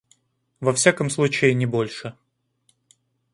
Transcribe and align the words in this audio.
Во 0.61 0.73
всяком 0.73 1.11
случае, 1.11 1.53
не 1.53 1.67
больше. 1.67 2.15